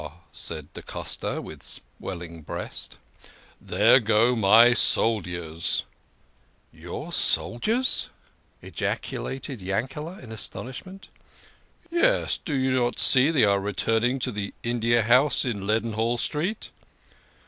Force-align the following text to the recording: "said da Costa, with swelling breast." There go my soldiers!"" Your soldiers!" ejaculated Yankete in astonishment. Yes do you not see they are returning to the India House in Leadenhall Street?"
"said 0.33 0.73
da 0.73 0.81
Costa, 0.81 1.39
with 1.43 1.61
swelling 1.61 2.41
breast." 2.41 2.97
There 3.61 3.99
go 3.99 4.35
my 4.35 4.73
soldiers!"" 4.73 5.85
Your 6.73 7.13
soldiers!" 7.13 8.09
ejaculated 8.63 9.59
Yankete 9.59 10.23
in 10.23 10.31
astonishment. 10.31 11.09
Yes 11.91 12.39
do 12.43 12.55
you 12.55 12.71
not 12.71 12.97
see 12.99 13.29
they 13.29 13.43
are 13.43 13.61
returning 13.61 14.17
to 14.17 14.31
the 14.31 14.55
India 14.63 15.03
House 15.03 15.45
in 15.45 15.67
Leadenhall 15.67 16.17
Street?" 16.17 16.71